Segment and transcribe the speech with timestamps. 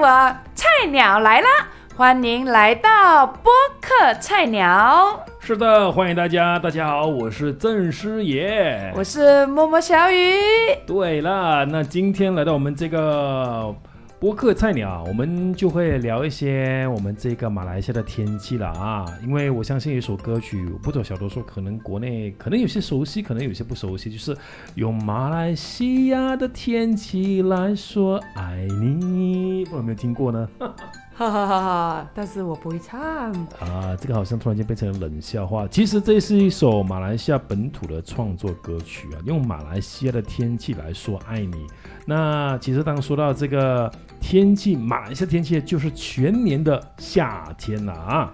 [0.00, 0.06] 我
[0.54, 1.46] 菜鸟来啦！
[1.94, 3.52] 欢迎来到播
[3.82, 10.38] 客菜鸟，是的，欢迎大家，大家好，我是郑师爷，我是默默小雨。
[10.86, 13.74] 对了，那今天来到我们这个。
[14.20, 24.36] 播客菜鸟，我们就会聊一些我们这个马来西亚的天气了啊，因为我相信一首歌曲，不走小多说可能国内可能有些熟悉，可能有些不熟悉，就是
[24.74, 30.46] 用马来西亚的天气来说爱你，不知道有没有听过呢？
[31.20, 32.10] 哈哈哈哈！
[32.14, 33.30] 但是我不会唱
[33.60, 35.68] 啊，这个好像突然间变成了冷笑话。
[35.68, 41.66] 其实这是一首马来西亚本土的创作歌曲啊，用马来西亚的天气来说爱你。
[42.06, 48.32] 那其实当说到这个天气，马来西亚天气就是全年的夏天了啊。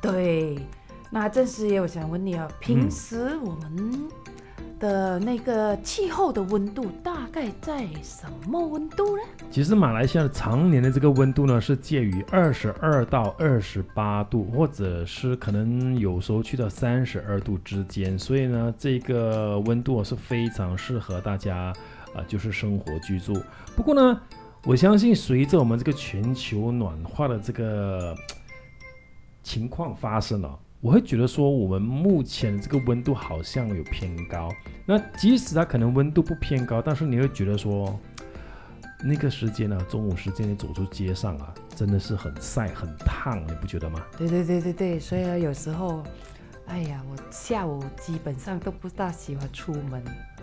[0.00, 0.56] 对，
[1.10, 4.08] 那正是也我想问你啊，平时我们。
[4.82, 9.22] 的那个气候的温度大概在什么温度呢？
[9.48, 18.18] 其实马来西亚的常年的这个温度呢，是介于二十二到二十八度，或者是可能有时候去到三十二度之间。
[18.18, 21.72] 所以呢，这个温度是非常适合大家
[22.12, 23.40] 啊，就是生活居住。
[23.76, 24.20] 不过呢，
[24.64, 28.16] 我相信随着我们这个全球暖化的这个
[29.44, 30.58] 情况发生了。
[30.82, 34.52] 我会觉得说，我们目前这个温度好像有偏高。
[34.84, 37.96] 那即使它可能温度不偏高，但是你会觉得说，
[39.00, 44.02] 那个时间呢，中午时间你走出街上啊，真的是很晒很烫，你不觉得吗？
[44.18, 46.02] 对对对对对，所以有时候，
[46.66, 50.02] 哎呀，我下午基本上都不大喜欢出门，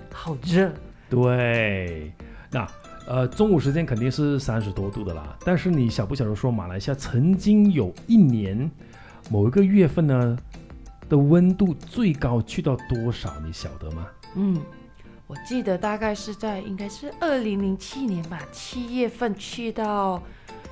[0.09, 0.71] 好热。
[1.09, 2.13] 对，
[2.49, 2.65] 那
[3.05, 5.37] 呃，中午时间肯定是三十多度的啦。
[5.43, 8.71] 但是你晓不晓得说，马来西亚曾经有一年。
[9.29, 10.37] 某一个月份呢
[11.07, 13.31] 的温度最高去到多少？
[13.45, 14.07] 你晓得吗？
[14.35, 14.59] 嗯，
[15.27, 20.21] 我记得大概是在应该是二零零七年吧，七月份去到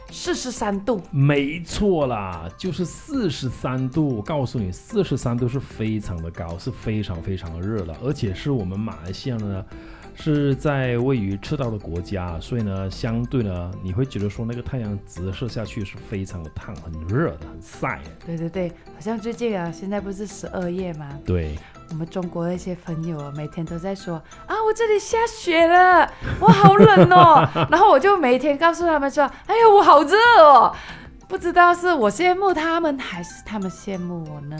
[0.09, 1.01] 四十三度。
[1.11, 4.15] 没错啦，就是四十三度。
[4.15, 9.63] 我告诉你，四十三度是非常的高，是非常非常的热了，而且是我们马来西亚呢。
[10.19, 18.01] 是在位于赤道的国家，所以呢，相对呢，你会觉得说那个太阳直射下去是非常的烫、很热的、很晒。
[18.25, 21.07] 对对对，好像最近啊，现在不是十二月吗？
[21.23, 21.55] 对，
[21.91, 24.15] 我们中国的一些朋友啊每天都在说
[24.47, 27.47] 啊，我这里下雪了，我，好冷哦。
[27.69, 30.75] 然后我就每天告诉他们说，哎呀，我好热哦。
[31.27, 34.57] 不知道是我羡慕他们，还是他们羡慕我呢？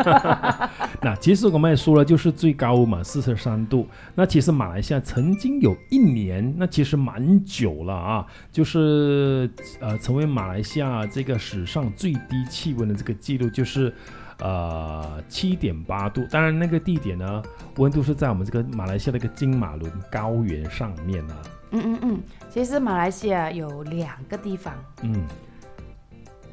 [1.02, 3.86] 那其实我们也说了，就是最高嘛，四十三度。
[4.14, 9.48] 那其实马来西亚曾经有一年，那其实蛮久了啊，就是
[9.80, 13.94] 呃，成为马来西亚这个史上最低气温的这个记录，就是
[14.38, 16.26] 呃七点八度。
[16.30, 17.42] 当然，那个地点呢，
[17.76, 21.36] 温度是在我们这个马来西亚的一个金马伦高原上面啊。
[21.72, 25.22] 嗯嗯嗯，其实马来西亚有两个地方，嗯。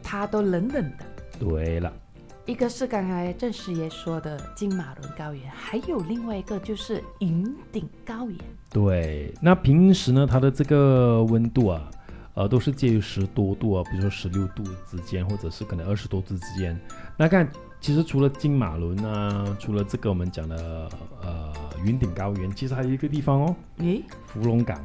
[0.07, 1.05] 它都冷冷的。
[1.37, 1.91] 对了，
[2.45, 8.37] 一个是刚才郑师爷说的金马伦高原，还有另外一个就是云顶高原。
[8.71, 11.91] 对，那平时呢，它的这个温度啊，
[12.35, 16.79] 呃，都是介于十多度啊，比如说十六度之间，或者是可能二十多度之间。
[17.17, 17.51] 那看，
[17.81, 20.89] 其实除了金马伦啊，除了这个我们讲的
[21.21, 21.53] 呃
[21.83, 24.79] 云顶高原，其实还有一个地方哦，诶，芙蓉港。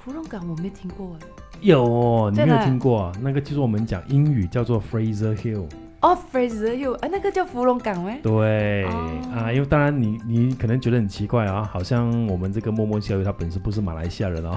[0.00, 1.26] 芙蓉港我没听过哎。
[1.60, 3.12] 有哦，你没有听过？
[3.20, 5.66] 那个就是我们讲英语叫做 Fraser Hill。
[6.00, 8.10] 哦，Fraser Hill，啊，那个叫芙蓉港吗？
[8.22, 14.56] 对啊，因为当然你你可能觉得很奇怪啊，好像我们这个默默小雨他本身不是马来西亚人哦。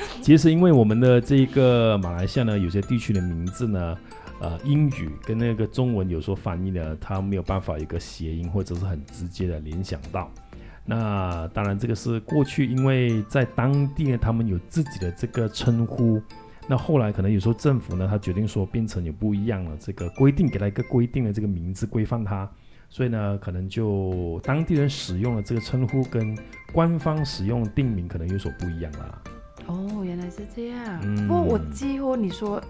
[0.20, 3.96] 其实因为我们的这个马来西亚呢，有些地区的名字呢，
[4.40, 10.30] 呃，英语跟那个中文有时候翻译呢，它没有办法一个谐音或者是很直接的联想到。
[10.86, 16.20] 那当然，这个是过去，因为在当地呢，他们有自己的这个称呼。
[16.66, 22.48] 那后来可能有时候政府呢，他决定说变成有不一样了，这个规定给他一个规定的这个名字规范它，
[22.88, 26.36] 所以呢，可能就当地人使用的这个称呼跟
[26.72, 29.22] 官方使用定名可能有所不一样啦。
[29.66, 31.26] 哦，原来是这样。
[31.26, 32.62] 不过我几乎你说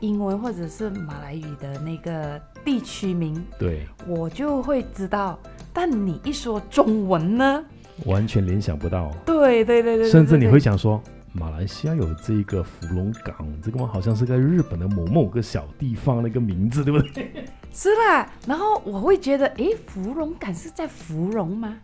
[0.00, 5.38] 英文或者是马来语的那个地区名，对，我就会知道。
[5.76, 7.62] 但你一说中文呢，
[8.06, 9.12] 完全联想不到。
[9.26, 10.98] 对对对对，甚至你会想说，
[11.34, 17.30] 马来西亚有这个芙蓉港，这个嘛好像是在日本的某某个小地方的一个名字，对不对？
[17.74, 21.76] 是啦，然后我会觉得，哎，芙蓉港是在芙蓉吗？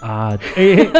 [0.00, 0.90] 啊，哎，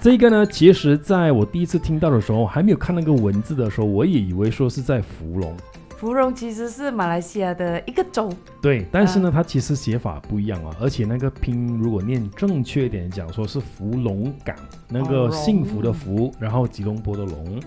[0.00, 5.54] 这个呢，其实在我第一次听到的时候，还没有看那个文字的时候，我也以为说是在芙蓉。
[6.02, 8.28] 芙蓉其实是马来西亚的一个州，
[8.60, 14.56] 对，但是呢，它其实写法不一样啊，而且那个拼如果念正确一点讲，说是芙蓉港，
[14.88, 17.62] 那个幸福的福，然后吉隆坡的隆，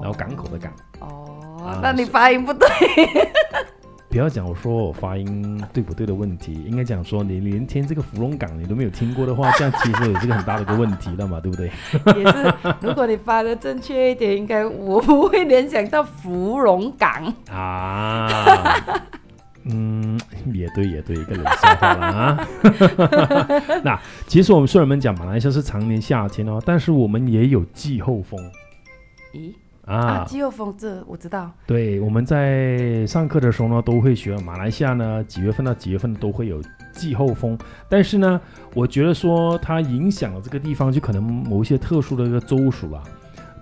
[0.00, 0.72] 然后港口的港。
[1.00, 2.68] 哦，那你发音不对。
[4.10, 11.70] 不要讲我说我发音对不对的问题，应该讲说你连听这个芙蓉港你都没有听过的话，这样其实也是个很大的一个问题了嘛，对不对？
[12.18, 17.32] 也是，如果你发的正确一点，应该我不会联想到芙蓉港。
[17.52, 18.28] 啊，
[19.64, 20.18] 嗯，
[20.52, 22.48] 也对也对，一个冷笑话了啊。
[23.84, 23.96] 那
[24.26, 28.40] 其实我们虽然我们讲马来西亚是常年夏天哦，但是我们也有季候风
[29.34, 29.52] 咦
[29.90, 30.24] 啊，啊。
[30.24, 31.50] 季候风这我知道。
[31.66, 37.58] 对，我们在上课的时候呢，都会学马来西亚呢几月份到几月份都会有季候风，
[37.88, 38.40] 但是呢，
[38.74, 43.02] 我觉得说它影响了这个地方，就可能某一些特殊的一个州属啊，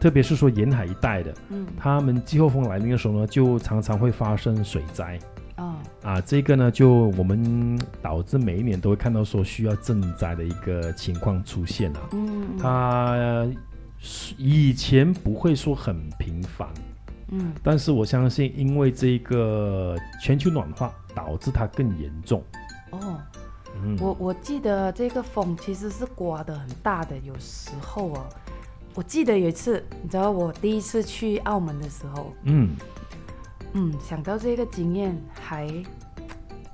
[0.01, 5.19] 特别是说沿海一带的，嗯，他们季候风来临的时候呢，就常常会发生水灾。
[5.57, 13.57] 哦，啊，这个呢，就我们导致每一年都会看到说需要赈灾的一个情况出现啊，嗯，它是
[14.37, 16.69] 以前不会说很频繁。
[17.31, 22.43] 嗯，但是我相信，因为这个全球暖化导致它更严重。
[22.91, 23.21] 哦，
[23.83, 28.27] 嗯，我我记得这个风其实是刮的很大的，有时候哦，
[28.95, 32.75] 我记得有一次，你知道我第一次去澳门的时候，嗯。
[33.75, 35.71] 嗯，想到这个经验还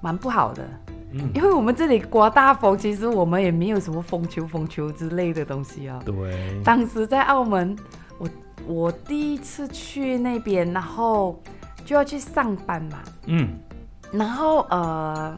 [0.01, 0.65] 蛮不好的，
[1.15, 7.77] 嗯，因为我们这里刮大风，其实我们也没有什么风球、风球之类的东西啊、对，当时在澳门，
[8.19, 8.29] 我
[8.67, 11.41] 我第一次去那边，然后
[11.85, 13.49] 就要去上班嘛，嗯。
[14.13, 15.37] 然后呃，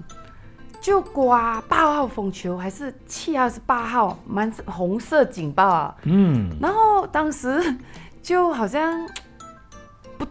[0.83, 5.97] 就刮八号风球还是七号是八号，蛮红色警报啊。
[6.03, 7.59] 嗯，然后当时
[8.21, 9.26] 就好像不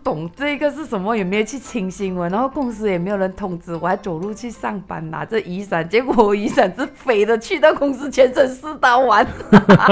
[0.05, 9.25] 懂这个是什么，也没有去听新闻，然后公司也没有人通知，我还走路去上班，拿着雨伞， 结果我雨伞是飞的，去到公司全身湿到完。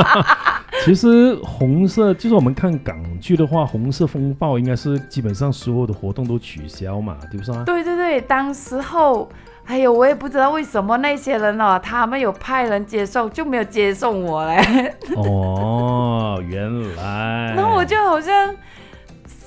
[0.85, 7.63] 其实红色就是我们看港剧的话，红色风暴应该是基本上所有的活动都取消嘛，对不是吗？
[7.65, 9.27] 对对对，当时候。
[9.65, 14.93] 哎呦，我也不知道为什么那些人哦，他们有派人接送，就没有接送我嘞。
[15.15, 17.53] 哦，原来。
[17.55, 18.53] 然后我就好像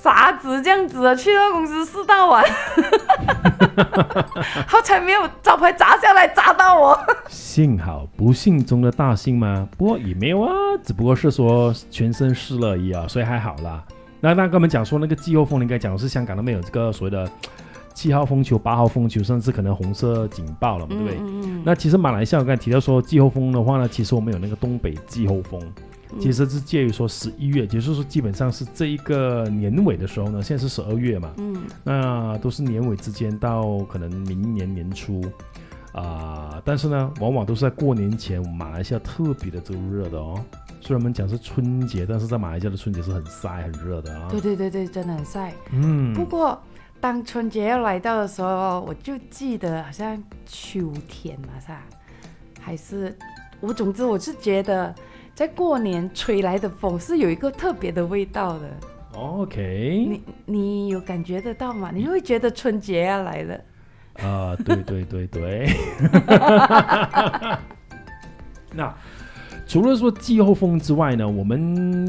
[0.07, 2.45] 傻子这样子啊去到公司四大晚，
[4.65, 6.97] 好彩没有招牌砸下来砸到我。
[7.29, 10.53] 幸好不幸中的大幸嘛，不过也没有啊，
[10.85, 13.83] 只不过是说全身湿了而已啊，所以还好啦。
[14.21, 17.29] 那那跟我们讲说那个季候风，应该讲的是香港那边有这个所谓的
[17.93, 21.19] 七号风球、八号风球，甚至可能红色警报了嘛，对不对？
[21.19, 25.61] 嗯那其实马来西亚我刚才提到说季候风的话呢，其实我们有那个东北季候风，
[26.21, 35.23] 其实是介于说十一月，也就是说基本上是这一个年尾的时候呢，现在是十二月嘛，嗯那都是年尾之间到可能明年年初
[35.93, 40.39] 啊、但是呢，往往都是在过年前，马来西亚特别的这个热的哦。
[40.83, 44.29] 虽然我们讲是春节，但是在马来西亚的春节是很晒、很热的啊。
[44.31, 45.55] 对对对对，真的很晒。
[45.73, 46.61] 嗯，不过
[47.01, 51.83] 当春节要来到的时候，我就记得好像秋天嘛，是吧？
[52.61, 53.17] 还是
[53.61, 54.95] 我总之我是觉得，
[55.37, 58.71] 在过年吹来的风是有一个特别的味道的。
[59.13, 61.91] OK，你你有感觉得到吗？
[61.93, 63.55] 你会觉得春节要来了。
[64.27, 65.69] 啊、对对对对。
[68.73, 68.95] 那
[69.67, 71.61] 除了说季候风之外呢，我们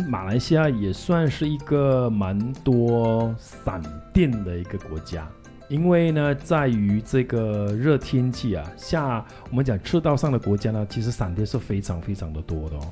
[0.08, 3.82] 马来西亚也算是一个蛮多闪
[4.14, 5.28] 电的一个国家。
[5.68, 12.88] 因为呢，在于这个热天气啊，下我们讲赤道上的国家呢，其实闪电是非常非常的多的哦。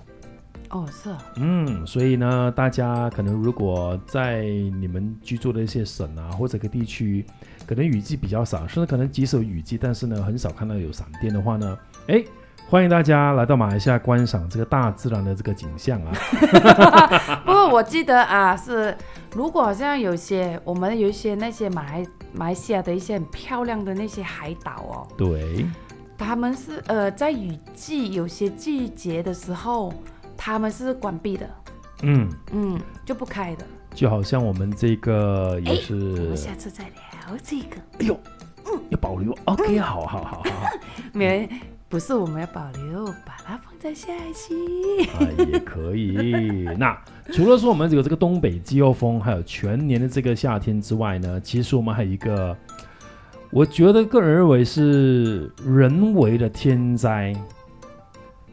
[0.70, 7.26] 哦，是啊，嗯，所以呢，大家可能如果在你们居住的一些省啊，或者个地区，
[7.66, 12.24] 可能雨季比较少，甚至可能即使有雨季，但是呢，很少看到有闪电的话呢， 哎，
[12.68, 16.12] 欢迎大家来到马来西亚观赏这个大自然的这个景象啊。
[17.46, 18.96] 不过我记得啊，是
[19.36, 25.66] 如果好像有些我们有一些那些马来马来西亚的一些很漂亮的那些海岛哦，对，
[26.18, 29.94] 他们是呃在雨季有些季节的时候，
[30.38, 31.50] 他们是关闭的，
[32.04, 33.66] 嗯，嗯，就不开的。
[33.94, 37.78] 就好像我们这个也我是们，下次再聊这个。
[38.00, 38.20] 哎呦，
[38.66, 40.70] 嗯要保留，OK，好好好好好。
[41.14, 41.50] 没，
[41.88, 44.54] 不是我们要保留，把它放在下一期。
[45.14, 46.66] 啊，也可以。
[46.78, 47.02] 那
[47.32, 52.56] 除了说我们有这个东北季候风，还有全年的这个夏天之外呢，其实我们还有一个，
[53.50, 57.34] 我觉得个人认为是人为的天灾，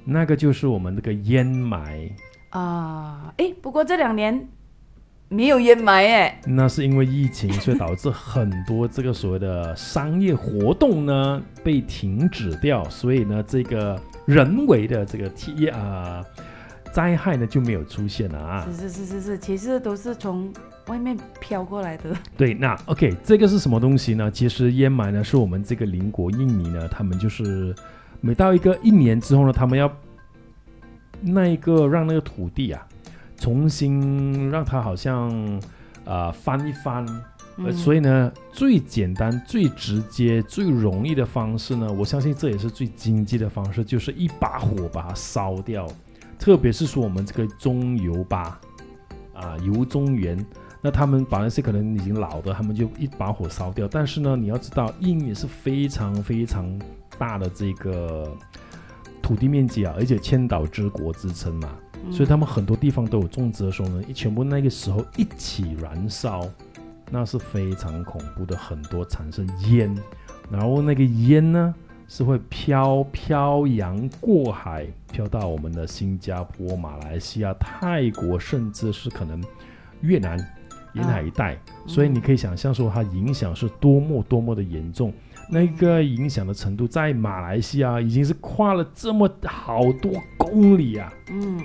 [0.04, 2.11] 那个就是我们这个烟霾。
[2.50, 4.49] 啊，哎，不过这两年
[5.28, 6.40] 没有烟霾哎。
[6.47, 16.23] 那是因为疫情，所以导致很多这个所谓的商业活动呢 被停止掉，所以呢，这个人为的这个体啊
[16.92, 18.68] 灾害呢就没有出现了啊。
[18.71, 20.52] 是是是是是，其实都是从
[20.88, 22.14] 外面飘过来的。
[22.37, 24.30] 对，那 OK，这个是什么东西呢？
[24.30, 27.75] 其实烟霾呢是我们这个邻国印尼呢，他们就是
[28.23, 29.93] 每到一个一年之后呢，他们要
[31.21, 32.87] 那一个让那个土地啊
[33.37, 35.29] 重新让它好像
[36.05, 37.05] 啊、呃翻一翻。
[37.59, 45.87] 呃，嗯所以呢，最简单、最直接、最容易的方式呢，我相信这也是最经济的方式，就是一把火把它烧掉。
[46.38, 48.59] 特别是说我们这个中油吧，
[49.35, 50.38] 啊，油中原，
[50.84, 53.86] 那他们把那些可能已经老的，他们就一把火烧掉。
[53.86, 56.76] 但是呢，你要知道，印尼是非常非常
[57.16, 58.36] 大的这个
[59.22, 61.68] 土地面积啊，而且千岛之国之称嘛，
[62.10, 66.50] 所以他们很多地方都有种植的时候呢，一全部那个时候一起燃烧，
[67.10, 69.96] 那是非常恐怖的，很多产生烟，
[70.50, 71.72] 然后那个烟呢
[72.08, 79.40] 是会飘飘洋过海，飘到我们的新加坡、马来西亚、泰国，甚至是可能
[80.00, 80.36] 越南
[80.94, 85.12] 沿海一带，所以你可以想象说它影响是多么多么的严重。
[85.50, 91.12] 那个影响的程度，在马来西亚已经是跨了这么好多公里啊！
[91.30, 91.61] 嗯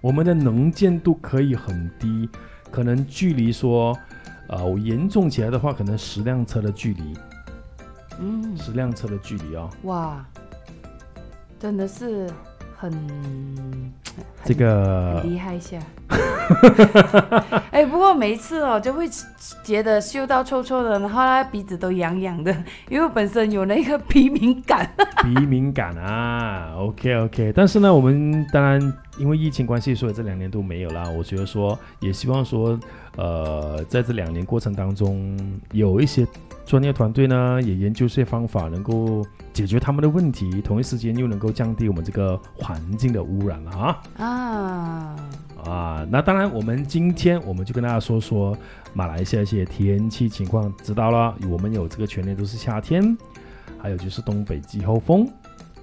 [0.00, 2.28] 我们的能见度可以很低，
[2.72, 3.96] 可能距离说，
[4.48, 7.16] 呃，我严重起来的话，可能十辆车的距离，
[8.18, 9.70] 嗯，十辆车的距离哦。
[9.84, 10.26] 哇，
[11.60, 12.28] 真的是
[12.82, 13.92] 很
[14.44, 15.78] 这个很厉害一下。
[17.70, 19.08] 哎，不过每一次哦，就会
[19.62, 22.52] 觉得嗅到臭臭的，然后呢鼻子都痒痒的，
[22.88, 24.90] 因为本身有那个鼻敏感。
[25.22, 31.08] 鼻敏感啊，OK OK，但是呢，我们当然因为疫情关系，所以这两年都没有啦。
[31.08, 32.76] 我觉得说，也希望说，
[33.16, 35.38] 呃，在这两年过程当中，
[35.70, 36.26] 有一些
[36.72, 44.02] 专业团队呢，也研究这些方法，能够解决他们的问题，同一时间又能够降低我们这个环境的污染了啊。
[44.16, 45.16] 啊，
[45.66, 48.56] 啊，那当然，我们今天我们就跟大家说说
[48.94, 50.72] 马来西亚一些天气情况。
[50.82, 53.14] 知道了，我们有这个全年都是夏天，
[53.78, 55.28] 还有就是东北季候风，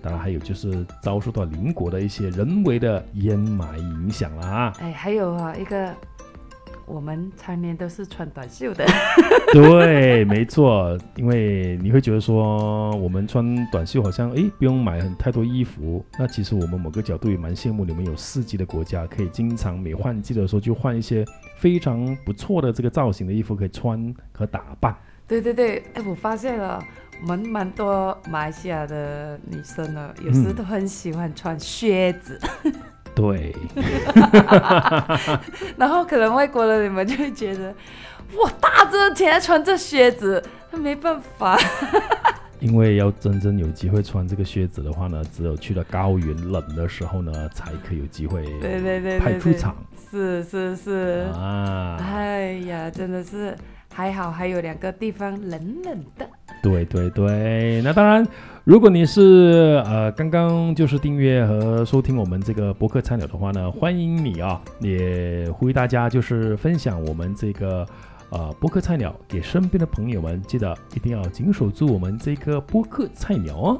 [0.01, 4.73] 当然还有就是遭受到邻国的一些人为的烟霾影响了啊。
[4.79, 5.93] 哎，还有啊，一个
[6.89, 8.83] 我们常年都是穿短袖的，
[9.53, 21.23] 对，没错，因为你会觉得说我们穿短袖好像诶不用买很太多衣服，那其实我们某个角度也蛮羡慕你们有四季的国家，可以经常每换季的时候就换一些
[21.57, 24.95] 非常不错的这个造型的衣服可以穿和打扮。
[25.27, 26.83] 对对对，哎，我发现了，
[27.21, 30.55] 我们蛮多马来西亚的女生呢，有时嗯。
[30.55, 32.39] 都很喜欢穿靴子，
[33.19, 33.53] 对，
[35.75, 37.75] 然后可能外国人你们就会觉得，
[38.37, 41.57] 哇，大热天还穿这靴子，那没办法。
[42.59, 49.75] 因为要真正有机会穿这个靴子的话呢，只有去了高原冷的时候呢，才可以有机会对对对对对，派出场
[50.11, 51.97] 是是是，啊。
[52.01, 53.55] 哎呀，真的是
[53.93, 56.29] 还好，还有两个地方冷冷的。
[56.61, 58.25] 对对对，那当然，
[58.63, 67.85] 如果你是呃刚刚就是订阅和收听我们这个博客菜鸟的话呢，欢迎你啊，也呼吁大家就是分享我们这个
[68.29, 73.79] 呃博客菜鸟给身边的朋友们，记得一定要紧守住我们这个博客菜鸟哦。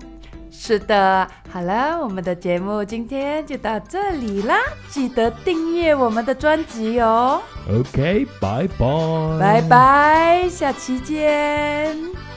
[0.52, 4.56] 是的，好了，我们的节目今天就到这里啦，
[4.88, 12.29] 记得订阅我们的专辑哦，OK，拜拜，拜拜，下期见。